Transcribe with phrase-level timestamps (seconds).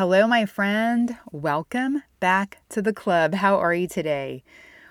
[0.00, 1.18] Hello, my friend.
[1.30, 3.34] Welcome back to the club.
[3.34, 4.42] How are you today?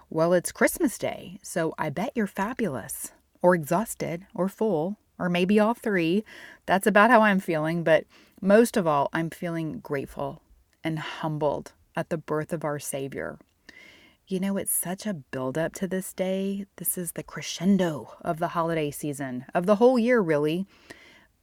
[0.07, 5.59] Well, it's Christmas Day, so I bet you're fabulous, or exhausted, or full, or maybe
[5.59, 6.23] all three.
[6.67, 8.05] That's about how I'm feeling, but
[8.39, 10.43] most of all, I'm feeling grateful
[10.83, 13.39] and humbled at the birth of our Savior.
[14.27, 16.67] You know, it's such a build-up to this day.
[16.75, 20.67] This is the crescendo of the holiday season, of the whole year, really.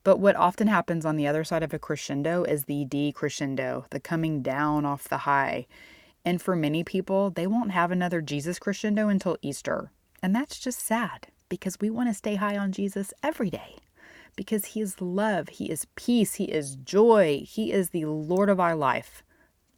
[0.06, 3.98] But what often happens on the other side of a crescendo is the decrescendo, the
[3.98, 5.66] coming down off the high.
[6.24, 9.90] And for many people, they won't have another Jesus crescendo until Easter.
[10.22, 13.78] And that's just sad because we want to stay high on Jesus every day
[14.36, 18.60] because he is love, he is peace, he is joy, he is the Lord of
[18.60, 19.24] our life.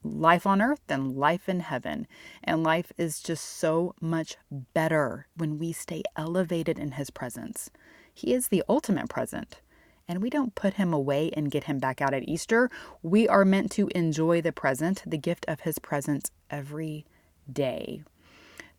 [0.04, 2.06] Life on earth and life in heaven.
[2.44, 7.70] And life is just so much better when we stay elevated in his presence.
[8.12, 9.62] He is the ultimate present
[10.08, 12.70] and we don't put him away and get him back out at Easter.
[13.02, 17.04] We are meant to enjoy the present, the gift of his presence every
[17.52, 18.02] day.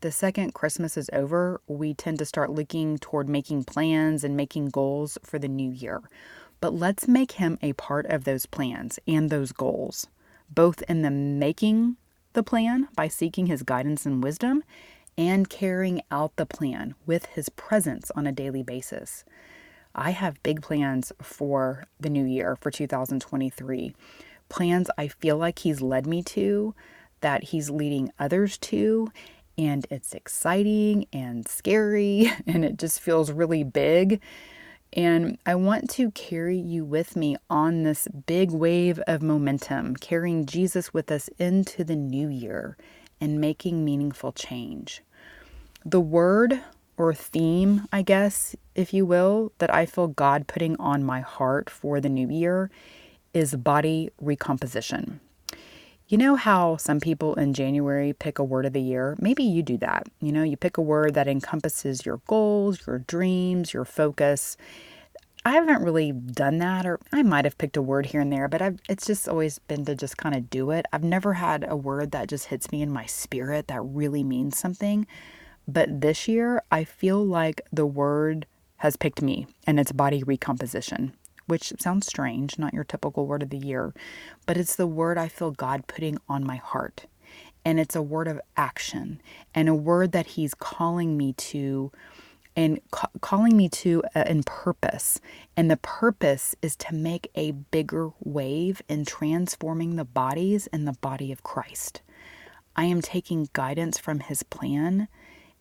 [0.01, 4.69] The second Christmas is over, we tend to start looking toward making plans and making
[4.69, 6.01] goals for the new year.
[6.61, 10.07] But let's make him a part of those plans and those goals,
[10.49, 11.97] both in the making
[12.33, 14.63] the plan by seeking his guidance and wisdom
[15.17, 19.25] and carrying out the plan with his presence on a daily basis.
[19.95, 23.95] I have big plans for the new year for 2023.
[24.47, 26.73] Plans I feel like He's led me to,
[27.21, 29.11] that He's leading others to.
[29.57, 34.21] And it's exciting and scary, and it just feels really big.
[34.93, 40.45] And I want to carry you with me on this big wave of momentum, carrying
[40.45, 42.75] Jesus with us into the new year
[43.21, 45.03] and making meaningful change.
[45.85, 46.61] The word
[46.99, 51.69] or theme, I guess, if you will, that I feel God putting on my heart
[51.69, 52.69] for the new year
[53.33, 55.21] is body recomposition.
[56.09, 59.15] You know how some people in January pick a word of the year?
[59.17, 60.07] Maybe you do that.
[60.19, 64.57] You know, you pick a word that encompasses your goals, your dreams, your focus.
[65.45, 68.49] I haven't really done that, or I might have picked a word here and there,
[68.49, 70.85] but I've, it's just always been to just kind of do it.
[70.91, 74.57] I've never had a word that just hits me in my spirit that really means
[74.57, 75.07] something.
[75.71, 78.47] But this year, I feel like the word
[78.77, 81.13] has picked me and it's body recomposition,
[81.45, 83.93] which sounds strange, not your typical word of the year,
[84.47, 87.05] but it's the word I feel God putting on my heart.
[87.63, 89.21] And it's a word of action
[89.53, 91.91] and a word that He's calling me to
[92.55, 95.21] and ca- calling me to uh, in purpose.
[95.55, 100.93] And the purpose is to make a bigger wave in transforming the bodies in the
[100.93, 102.01] body of Christ.
[102.75, 105.09] I am taking guidance from His plan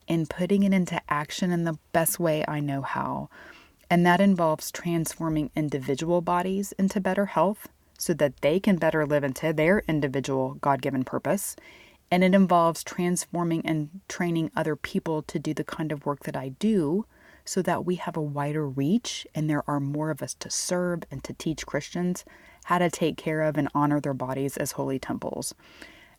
[0.08, 3.28] and putting it into action in the best way I know how.
[3.91, 9.24] And that involves transforming individual bodies into better health so that they can better live
[9.24, 11.56] into their individual God given purpose.
[12.10, 16.36] And it involves transforming and training other people to do the kind of work that
[16.36, 17.04] I do
[17.44, 21.02] so that we have a wider reach and there are more of us to serve
[21.10, 22.24] and to teach Christians
[22.64, 25.54] how to take care of and honor their bodies as holy temples.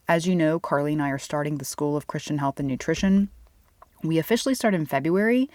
[0.08, 3.30] As you know, Carly and I are starting the School of Christian Health and Nutrition.
[4.04, 5.50] We officially start in February,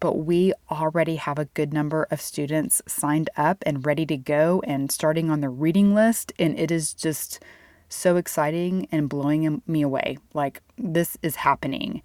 [0.00, 4.62] but we already have a good number of students signed up and ready to go
[4.66, 6.32] and starting on the reading list.
[6.38, 7.42] And it is just
[7.88, 10.18] so exciting and blowing me away.
[10.34, 12.02] Like, this is happening.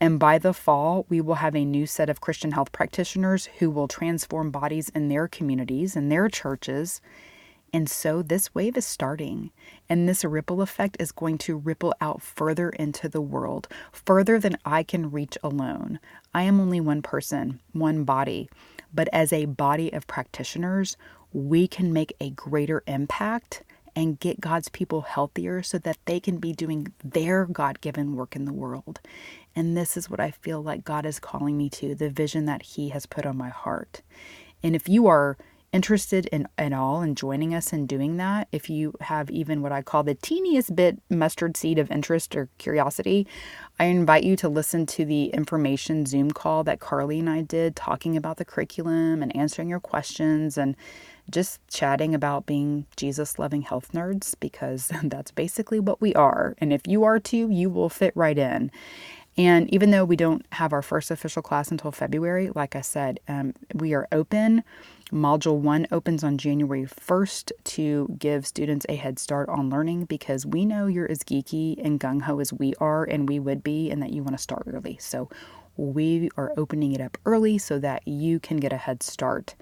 [0.00, 3.70] And by the fall, we will have a new set of Christian health practitioners who
[3.70, 7.00] will transform bodies in their communities and their churches
[7.72, 9.50] and so this wave is starting,
[9.88, 14.56] and this ripple effect is going to ripple out further into the world, further than
[14.64, 16.00] I can reach alone.
[16.34, 18.48] I am only one person, one body,
[18.92, 20.96] but as a body of practitioners,
[21.32, 23.62] we can make a greater impact
[23.94, 28.36] and get God's people healthier so that they can be doing their God given work
[28.36, 29.00] in the world.
[29.54, 32.62] And this is what I feel like God is calling me to the vision that
[32.62, 34.02] He has put on my heart.
[34.62, 35.36] And if you are
[35.72, 39.72] interested in at all in joining us in doing that, if you have even what
[39.72, 43.26] I call the teeniest bit mustard seed of interest or curiosity,
[43.78, 47.76] I invite you to listen to the information Zoom call that Carly and I did
[47.76, 50.76] talking about the curriculum and answering your questions and
[51.30, 56.54] just chatting about being Jesus loving health nerds because that's basically what we are.
[56.58, 58.72] And if you are too, you will fit right in.
[59.36, 63.20] And even though we don't have our first official class until February, like I said,
[63.28, 64.64] um, we are open.
[65.12, 70.44] Module one opens on January 1st to give students a head start on learning because
[70.44, 73.90] we know you're as geeky and gung ho as we are, and we would be,
[73.90, 74.98] and that you want to start early.
[75.00, 75.28] So
[75.76, 79.54] we are opening it up early so that you can get a head start.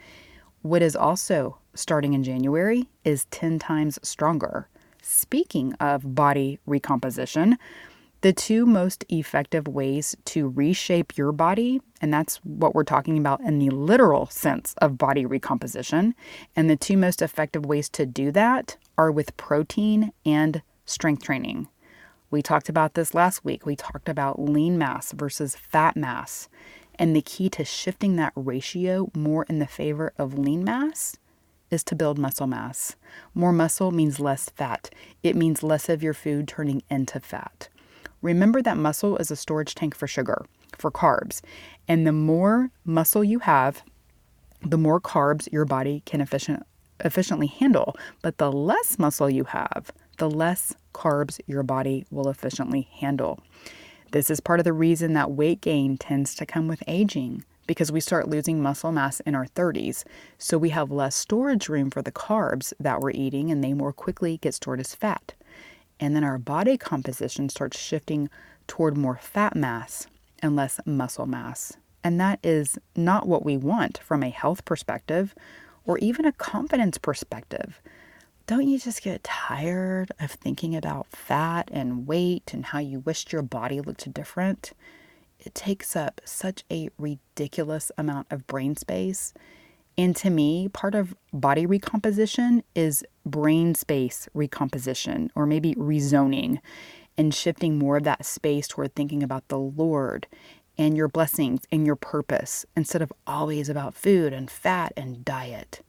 [0.62, 4.68] What is also starting in January is 10 times stronger.
[5.02, 7.56] Speaking of body recomposition,
[8.20, 13.40] the two most effective ways to reshape your body, and that's what we're talking about
[13.40, 16.14] in the literal sense of body recomposition,
[16.56, 21.68] and the two most effective ways to do that are with protein and strength training.
[22.30, 23.64] We talked about this last week.
[23.64, 26.48] We talked about lean mass versus fat mass,
[26.96, 31.16] and the key to shifting that ratio more in the favor of lean mass
[31.70, 32.96] is to build muscle mass.
[33.34, 34.90] More muscle means less fat.
[35.22, 37.68] It means less of your food turning into fat.
[38.22, 40.44] Remember that muscle is a storage tank for sugar,
[40.76, 41.40] for carbs.
[41.86, 43.82] And the more muscle you have,
[44.62, 46.64] the more carbs your body can efficient,
[47.04, 47.96] efficiently handle.
[48.22, 53.40] But the less muscle you have, the less carbs your body will efficiently handle.
[54.10, 57.92] This is part of the reason that weight gain tends to come with aging because
[57.92, 60.02] we start losing muscle mass in our 30s.
[60.38, 63.92] So we have less storage room for the carbs that we're eating and they more
[63.92, 65.34] quickly get stored as fat
[66.00, 68.28] and then our body composition starts shifting
[68.66, 70.06] toward more fat mass
[70.40, 71.76] and less muscle mass.
[72.04, 75.34] And that is not what we want from a health perspective
[75.84, 77.80] or even a confidence perspective.
[78.46, 83.32] Don't you just get tired of thinking about fat and weight and how you wished
[83.32, 84.72] your body looked different?
[85.38, 89.34] It takes up such a ridiculous amount of brain space
[89.98, 96.60] and to me, part of body recomposition is brain space recomposition or maybe rezoning
[97.18, 100.28] and shifting more of that space toward thinking about the Lord
[100.78, 105.82] and your blessings and your purpose instead of always about food and fat and diet.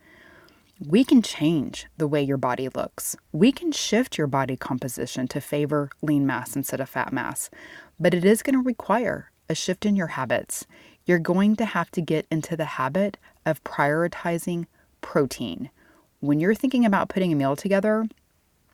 [0.83, 3.15] We can change the way your body looks.
[3.31, 7.51] We can shift your body composition to favor lean mass instead of fat mass,
[8.00, 10.65] but it is going to require a shift in your habits.
[11.06, 13.17] You're going to have to get into the habit
[13.50, 14.66] of prioritizing
[15.01, 15.69] protein.
[16.19, 18.07] When you're thinking about putting a meal together,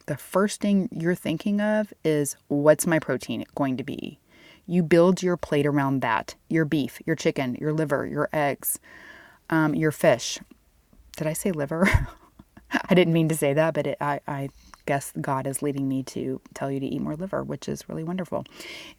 [0.05, 4.19] the first thing you're thinking of is what's my protein going to be?
[4.67, 8.79] You build your plate around that your beef, your chicken, your liver, your eggs,
[9.49, 10.39] um, your fish.
[11.17, 11.87] Did I say liver?
[12.89, 14.49] I didn't mean to say that, but it, I, I
[14.85, 18.03] guess God is leading me to tell you to eat more liver, which is really
[18.03, 18.43] wonderful.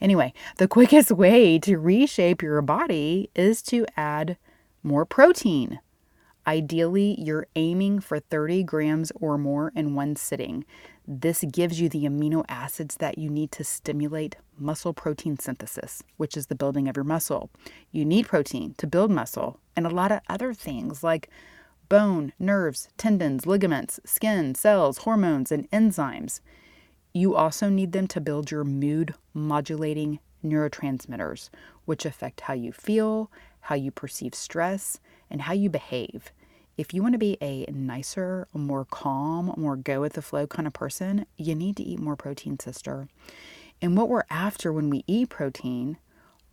[0.00, 4.36] Anyway, the quickest way to reshape your body is to add
[4.86, 5.80] more protein.
[6.46, 10.64] Ideally, you're aiming for 30 grams or more in one sitting.
[11.06, 16.36] This gives you the amino acids that you need to stimulate muscle protein synthesis, which
[16.36, 17.50] is the building of your muscle.
[17.90, 21.28] You need protein to build muscle and a lot of other things like
[21.88, 26.40] bone, nerves, tendons, ligaments, skin, cells, hormones, and enzymes.
[27.12, 31.50] You also need them to build your mood modulating neurotransmitters,
[31.86, 33.30] which affect how you feel,
[33.66, 36.30] how you perceive stress, and how you behave.
[36.76, 40.68] If you want to be a nicer, more calm, more go with the flow kind
[40.68, 43.08] of person, you need to eat more protein, sister.
[43.82, 45.98] And what we're after when we eat protein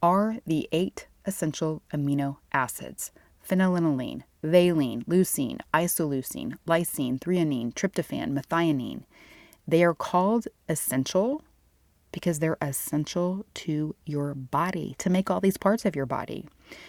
[0.01, 3.12] are the eight essential amino acids
[3.48, 9.03] phenylalanine, valine, leucine, isoleucine, lysine, threonine, tryptophan, methionine.
[9.67, 11.43] They are called essential
[12.13, 16.46] because they're essential to your body to make all these parts of your body.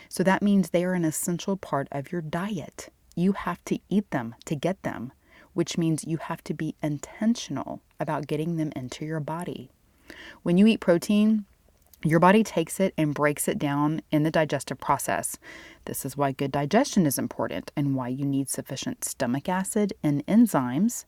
[0.09, 2.91] So that means they are an essential part of your diet.
[3.17, 5.13] You have to eat them to get them,
[5.55, 9.71] which means you have to be intentional about getting them into your body.
[10.45, 11.47] When you eat protein,
[12.05, 15.39] your body takes it and breaks it down in the digestive process.
[15.87, 20.25] This is why good digestion is important and why you need sufficient stomach acid and
[20.27, 21.07] enzymes,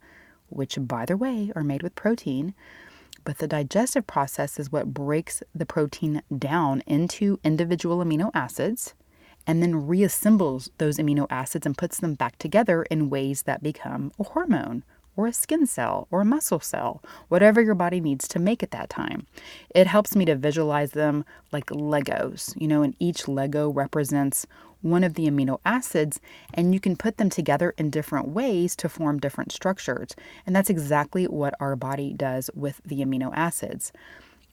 [0.49, 2.55] which, by the way, are made with protein,
[3.27, 8.95] but the digestive process is what breaks the protein down into individual amino acids
[9.49, 14.13] and then reassembles those amino acids and puts them back together in ways that become
[14.21, 14.85] a hormone
[15.17, 18.71] or a skin cell or a muscle cell, whatever your body needs to make at
[18.71, 19.27] that time.
[19.75, 24.47] It helps me to visualize them like Legos, you know, and each Lego represents
[24.87, 26.21] one of the amino acids
[26.55, 30.11] and you can put them together in different ways to form different structures.
[30.47, 33.93] And that's exactly what our body does with the amino acids.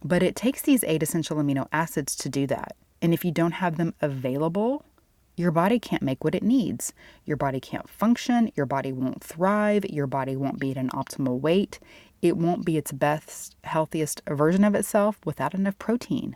[0.04, 2.76] But it takes these eight essential amino acids to do that.
[3.02, 4.86] And if you don't have them available,
[5.36, 6.94] your body can't make what it needs.
[7.26, 8.52] Your body can't function.
[8.56, 9.86] Your body won't thrive.
[9.86, 11.80] Your body won't be at an optimal weight.
[12.22, 16.36] It won't be its best, healthiest version of itself without enough protein.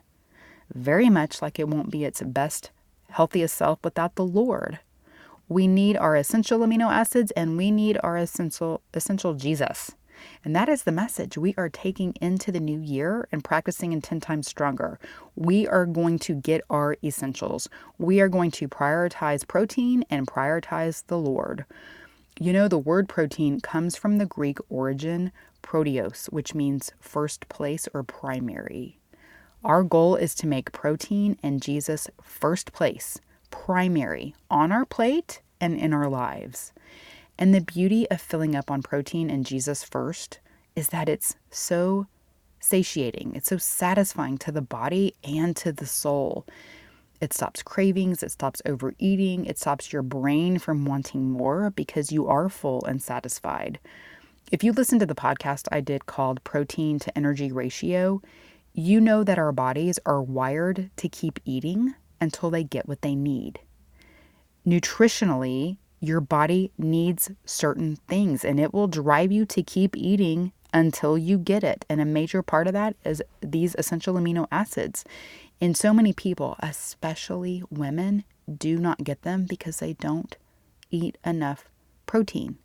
[0.73, 2.71] Very much like it won't be its best,
[3.09, 4.79] healthiest self without the Lord.
[5.49, 9.91] We need our essential amino acids and we need our essential essential Jesus.
[10.43, 14.01] And that is the message we are taking into the new year and practicing in
[14.01, 14.99] 10 times stronger.
[15.35, 17.69] We are going to get our essentials.
[17.97, 21.65] We are going to prioritize protein and prioritize the Lord.
[22.39, 25.31] You know, the word protein comes from the Greek origin
[25.63, 28.99] proteos, which means first place or primary.
[29.63, 35.77] Our goal is to make protein and Jesus first place, primary, on our plate and
[35.77, 36.73] in our lives.
[37.39, 40.39] And the beauty of filling up on protein and Jesus first
[40.75, 42.07] is that it's so
[42.59, 46.45] satiating, it's so satisfying to the body and to the soul.
[47.19, 52.27] It stops cravings, it stops overeating, it stops your brain from wanting more because you
[52.27, 53.79] are full and satisfied.
[54.51, 58.21] If you listen to the podcast I did called Protein to Energy Ratio,
[58.77, 63.15] you know that our bodies are wired to keep eating until they get what they
[63.15, 63.59] need.
[64.67, 71.17] Nutritionally, your body needs certain things and it will drive you to keep eating until
[71.17, 71.85] you get it.
[71.89, 75.03] And a major part of that is these essential amino acids.
[75.59, 78.25] And so many people, especially women,
[78.59, 80.37] do not get them because they don't
[80.91, 81.67] eat enough
[82.05, 82.59] protein.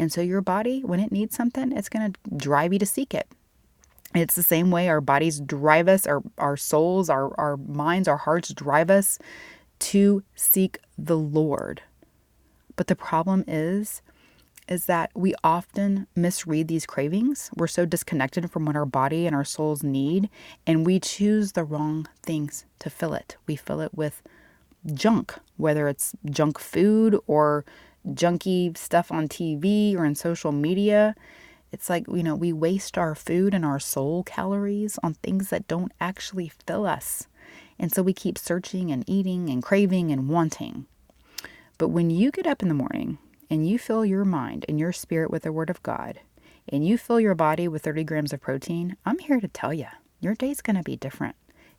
[0.00, 3.14] And so your body, when it needs something, it's going to drive you to seek
[3.14, 3.28] it.
[4.14, 8.16] It's the same way our bodies drive us, our, our souls, our, our minds, our
[8.16, 9.18] hearts drive us
[9.80, 11.82] to seek the Lord.
[12.76, 14.02] But the problem is
[14.66, 17.50] is that we often misread these cravings.
[17.54, 20.30] We're so disconnected from what our body and our souls need,
[20.66, 23.36] and we choose the wrong things to fill it.
[23.46, 24.22] We fill it with
[24.92, 27.64] junk, whether it's junk food or
[28.08, 31.14] junky stuff on TV or in social media.
[31.74, 35.66] It's like, you know, we waste our food and our soul calories on things that
[35.66, 37.26] don't actually fill us.
[37.80, 40.86] And so we keep searching and eating and craving and wanting.
[41.76, 43.18] But when you get up in the morning
[43.50, 46.20] and you fill your mind and your spirit with the Word of God,
[46.68, 49.88] and you fill your body with 30 grams of protein, I'm here to tell you,
[50.20, 51.34] your day's going to be different.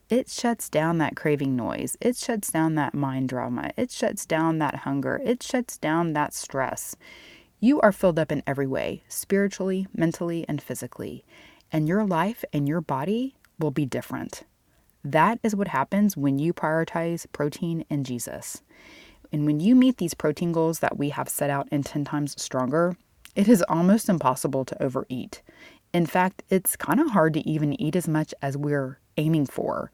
[0.09, 1.95] It shuts down that craving noise.
[2.01, 3.71] It shuts down that mind drama.
[3.77, 5.21] It shuts down that hunger.
[5.23, 6.97] It shuts down that stress.
[7.65, 11.25] You are filled up in every way, spiritually, mentally, and physically.
[11.71, 14.43] And your life and your body will be different.
[15.03, 18.61] That is what happens when you prioritize protein and Jesus.
[19.31, 22.39] And when you meet these protein goals that we have set out in 10 times
[22.39, 22.97] stronger,
[23.35, 25.41] it is almost impossible to overeat.
[25.91, 29.89] In fact, it's kind of hard to even eat as much as we're aiming for.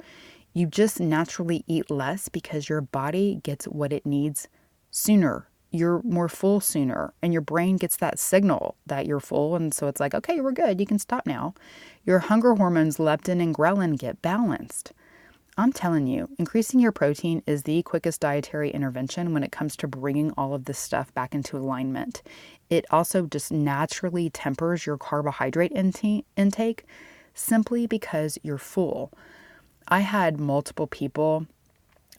[0.51, 4.49] You just naturally eat less because your body gets what it needs
[4.89, 5.47] sooner.
[5.71, 9.55] You're more full sooner, and your brain gets that signal that you're full.
[9.55, 10.79] And so it's like, okay, we're good.
[10.79, 11.53] You can stop now.
[12.05, 14.91] Your hunger hormones, leptin and ghrelin, get balanced.
[15.57, 19.87] I'm telling you, increasing your protein is the quickest dietary intervention when it comes to
[19.87, 22.21] bringing all of this stuff back into alignment.
[22.69, 26.85] It also just naturally tempers your carbohydrate intake
[27.33, 29.11] simply because you're full.
[29.87, 31.47] I had multiple people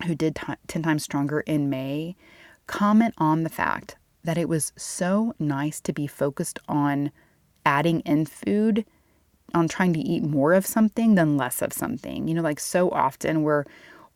[0.06, 2.16] who did t- 10 times stronger in May
[2.66, 7.11] comment on the fact that it was so nice to be focused on
[7.64, 8.85] adding in food
[9.54, 12.28] on trying to eat more of something than less of something.
[12.28, 13.64] You know, like so often we're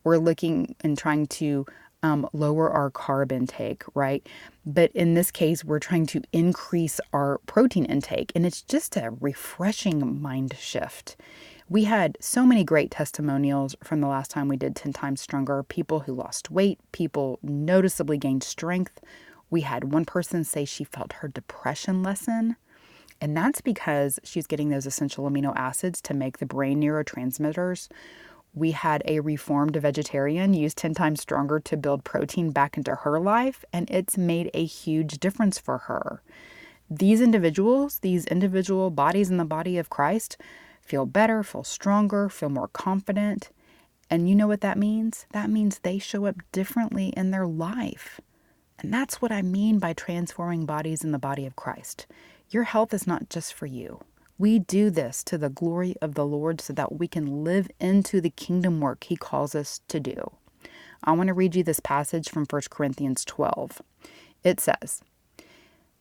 [0.03, 1.65] we're looking and trying to
[2.03, 4.25] um, lower our carb intake, right?
[4.65, 9.11] But in this case, we're trying to increase our protein intake, and it's just a
[9.19, 11.17] refreshing mind shift.
[11.69, 15.63] We had so many great testimonials from the last time we did 10 times stronger
[15.63, 19.01] people who lost weight, people noticeably gained strength.
[19.49, 22.55] We had one person say she felt her depression lessen.
[23.19, 27.89] And that's because she's getting those essential amino acids to make the brain neurotransmitters.
[28.53, 33.19] We had a reformed vegetarian use 10 times stronger to build protein back into her
[33.19, 36.21] life, and it's made a huge difference for her.
[36.89, 40.37] These individuals, these individual bodies in the body of Christ,
[40.87, 43.49] feel better, feel stronger, feel more confident.
[44.09, 45.25] And you know what that means?
[45.33, 48.21] That means they show up differently in their life.
[48.79, 52.07] And that's what I mean by transforming bodies in the body of Christ.
[52.49, 53.99] Your health is not just for you.
[54.37, 58.21] We do this to the glory of the Lord so that we can live into
[58.21, 60.31] the kingdom work He calls us to do.
[61.03, 63.81] I want to read you this passage from 1 Corinthians 12.
[64.43, 65.01] It says,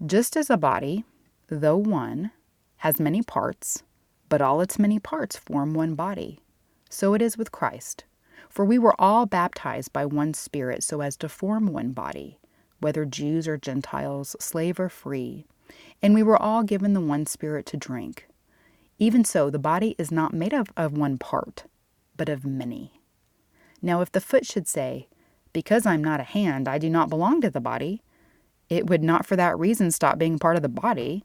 [0.05, 1.05] Just as a body,
[1.49, 2.31] though one,
[2.79, 3.83] has many parts,
[4.29, 6.41] but all its many parts form one body,
[6.91, 8.05] so it is with Christ.
[8.49, 12.39] For we were all baptized by one Spirit so as to form one body,
[12.81, 15.47] whether Jews or Gentiles, slave or free,
[16.03, 18.27] and we were all given the one Spirit to drink.
[18.99, 21.65] Even so, the body is not made up of one part,
[22.17, 23.03] but of many.
[23.83, 25.09] Now, if the foot should say,
[25.53, 28.03] Because I'm not a hand, I do not belong to the body,
[28.69, 31.25] it would not for that reason stop being part of the body.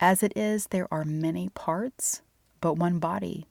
[0.00, 2.22] As it is, there are many parts,
[2.60, 3.46] but one body.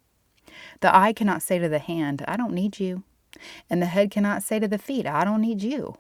[0.82, 3.04] The eye cannot say to the hand, I don't need you.
[3.70, 5.96] And the head cannot say to the feet, I don't need you.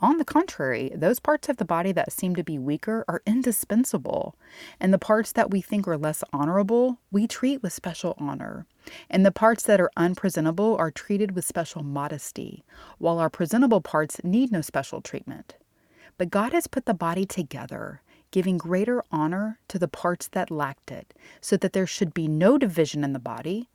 [0.00, 4.36] On the contrary, those parts of the body that seem to be weaker are indispensable,
[4.80, 8.66] and the parts that we think are less honorable, we treat with special honor,
[9.08, 12.64] and the parts that are unpresentable are treated with special modesty,
[12.98, 15.54] while our presentable parts need no special treatment.
[16.18, 18.02] But God has put the body together,
[18.34, 22.58] giving greater honor to the parts that lacked it, so that there should be no
[22.58, 23.68] division in the body,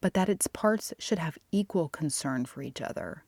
[0.00, 3.24] but that its parts should have equal concern for each other.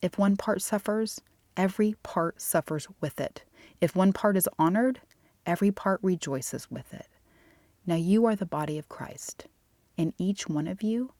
[0.00, 1.20] If one part suffers,
[1.54, 3.44] every part suffers with it.
[3.82, 5.02] If one part is honored,
[5.44, 7.08] every part rejoices with it.
[7.84, 9.48] Now you are the body of Christ,
[9.98, 11.12] and each one of you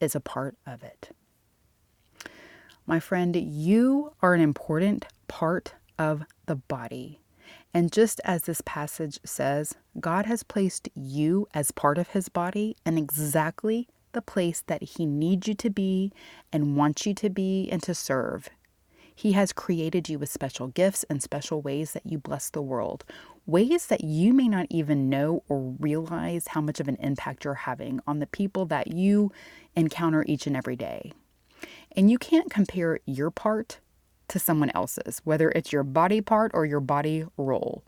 [0.00, 1.10] is a part of it.
[2.86, 7.20] My friend, you are an important part of the body.
[7.74, 12.76] And just as this passage says, God has placed you as part of his body
[12.86, 16.12] in exactly the place that he needs you to be
[16.52, 18.48] and wants you to be and to serve.
[19.12, 23.04] He has created you with special gifts and special ways that you bless the world,
[23.44, 27.54] ways that you may not even know or realize how much of an impact you're
[27.54, 29.32] having on the people that you
[29.74, 31.12] encounter each and every day.
[31.96, 33.80] And you can't compare your part
[34.34, 37.84] to someone else's, whether it's your body part or your body role.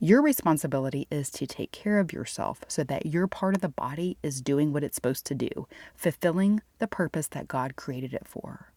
[0.00, 4.16] Your responsibility is to take care of yourself so that your part of the body
[4.22, 8.72] is doing what it's supposed to do, fulfilling the purpose that God created it for.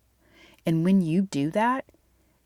[0.66, 1.86] And when you do that,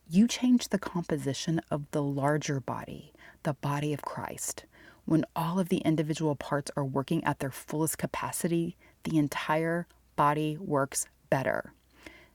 [0.08, 4.66] you change the composition of the larger body, the body of Christ.
[5.06, 10.60] When all of the individual parts are working at their fullest capacity, the entire body
[10.60, 11.74] works better.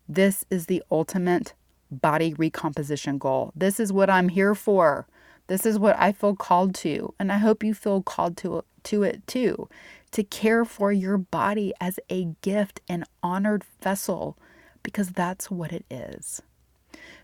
[0.08, 1.54] This is the ultimate
[1.90, 3.52] body recomposition goal.
[3.54, 5.06] This is what I'm here for.
[5.46, 9.02] This is what I feel called to, and I hope you feel called to to
[9.02, 9.68] it too.
[10.12, 14.38] To care for your body as a gift and honored vessel
[14.82, 16.40] because that's what it is.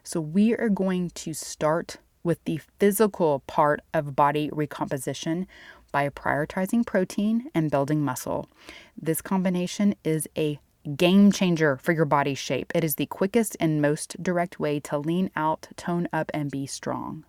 [0.03, 5.46] So, we are going to start with the physical part of body recomposition
[5.92, 8.49] by prioritizing protein and building muscle.
[9.01, 10.59] This combination is a
[10.97, 12.73] game changer for your body shape.
[12.75, 16.66] It is the quickest and most direct way to lean out, tone up, and be
[16.66, 17.25] strong.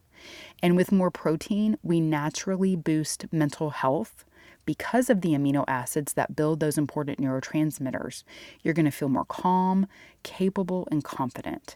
[0.62, 4.24] And with more protein, we naturally boost mental health
[4.66, 8.24] because of the amino acids that build those important neurotransmitters.
[8.62, 9.88] You're going to feel more calm,
[10.24, 11.76] capable, and confident.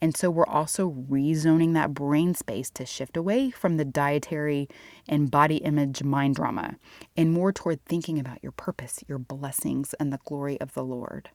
[0.00, 4.68] And so we're also rezoning that brain space to shift away from the dietary
[5.08, 6.76] and body image mind drama
[7.16, 11.30] and more toward thinking about your purpose, your blessings, and the glory of the Lord.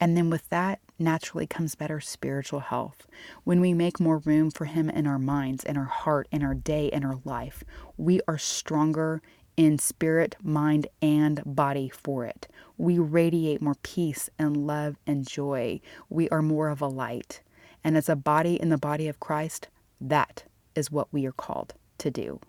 [0.00, 3.06] And then with that naturally comes better spiritual health.
[3.44, 6.54] When we make more room for Him in our minds, in our heart, in our
[6.54, 7.62] day, in our life,
[7.96, 9.22] we are stronger
[9.56, 12.48] in spirit, mind, and body for it.
[12.76, 15.80] We radiate more peace and love and joy.
[16.08, 17.40] We are more of a light.
[17.84, 19.68] And as a body in the body of Christ,
[20.00, 22.40] that is what we are called to do.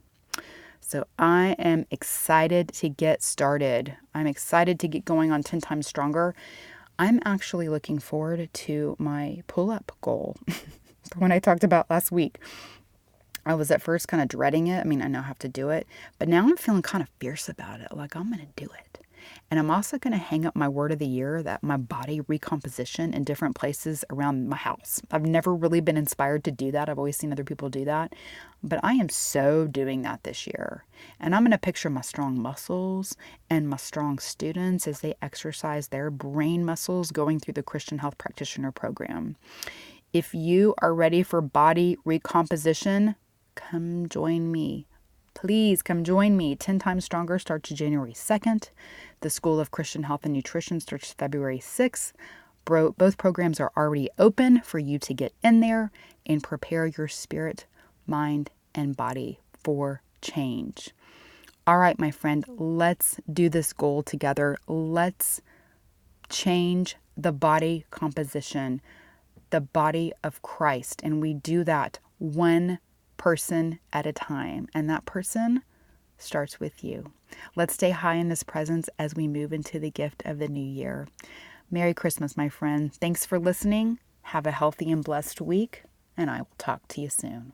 [0.80, 3.96] So I am excited to get started.
[4.14, 6.36] I'm excited to get going on 10 times stronger.
[7.00, 12.12] I'm actually looking forward to my pull up goal for when I talked about last
[12.12, 12.38] week.
[13.46, 14.80] I was at first kind of dreading it.
[14.80, 17.50] I mean, I now have to do it, but now I'm feeling kind of fierce
[17.50, 17.96] about it.
[17.96, 19.03] Like, I'm going to do it.
[19.50, 22.22] And I'm also going to hang up my word of the year that my body
[22.22, 25.02] recomposition in different places around my house.
[25.12, 26.90] I've never really been inspired to do that.
[26.90, 28.14] I've always seen other people do that.
[28.64, 30.86] But I am so doing that this year.
[31.20, 33.16] And I'm going to picture my strong muscles
[33.50, 38.18] and my strong students as they exercise their brain muscles going through the Christian Health
[38.18, 39.36] Practitioner Program
[40.14, 43.16] If you are ready for body recomposition,
[43.56, 44.88] come join me.
[45.44, 46.56] Please come join me.
[46.56, 48.70] 10 Times Stronger starts January 2nd.
[49.20, 52.14] The School of Christian Health and Nutrition starts February 6th.
[52.64, 55.92] Bro, both programs are already open for you to get in there
[56.26, 57.66] and prepare your spirit,
[58.08, 60.92] mind, and body for change.
[61.68, 64.56] All right, my friend, let's do this goal together.
[64.66, 65.42] Let's
[66.30, 68.80] change the body composition,
[69.50, 71.02] the body of Christ.
[71.04, 72.80] And we do that one
[73.24, 74.68] person at a time.
[74.74, 75.64] And that person
[76.18, 77.14] starts with you.
[77.56, 80.60] Let's stay high in this presence as we move into the gift of the new
[80.60, 81.08] year.
[81.72, 82.94] Merry Christmas, my friend.
[82.94, 84.00] Thanks for listening.
[84.24, 85.84] Have a healthy and blessed week,
[86.18, 87.54] and I will talk to you soon.